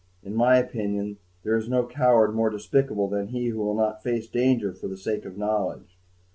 In 0.23 0.33
my 0.35 0.57
opinion, 0.57 1.17
there 1.43 1.55
is 1.55 1.69
no 1.69 1.85
coward 1.85 2.33
more 2.33 2.49
despicable 2.49 3.07
than 3.07 3.27
he 3.27 3.49
who 3.49 3.59
will 3.59 3.75
not 3.75 4.01
face 4.01 4.27
danger 4.27 4.73
for 4.73 4.87
the 4.87 4.97
sake 4.97 5.25
of 5.25 5.37
knowledge. 5.37 5.99